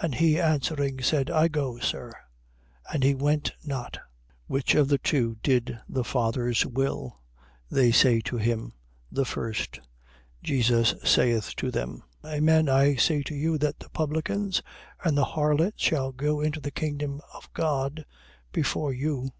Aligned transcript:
And 0.00 0.14
he 0.14 0.38
answering 0.38 1.00
said: 1.02 1.28
I 1.28 1.48
go, 1.48 1.80
Sir. 1.80 2.12
And 2.92 3.02
he 3.02 3.16
went 3.16 3.50
not. 3.64 3.94
21:31. 3.94 4.00
Which 4.46 4.74
of 4.76 4.86
the 4.86 4.98
two 4.98 5.38
did 5.42 5.76
the 5.88 6.04
father's 6.04 6.64
will? 6.64 7.18
They 7.68 7.90
say 7.90 8.20
to 8.20 8.36
him: 8.36 8.74
The 9.10 9.24
first. 9.24 9.80
Jesus 10.40 10.94
saith 11.02 11.56
to 11.56 11.72
them: 11.72 12.04
Amen 12.24 12.68
I 12.68 12.94
say 12.94 13.24
to 13.24 13.34
you 13.34 13.58
that 13.58 13.80
the 13.80 13.90
publicans 13.90 14.62
and 15.02 15.18
the 15.18 15.24
harlots 15.24 15.82
shall 15.82 16.12
go 16.12 16.40
into 16.40 16.60
the 16.60 16.70
kingdom 16.70 17.20
of 17.34 17.52
God 17.52 18.04
before 18.52 18.92
you. 18.92 19.32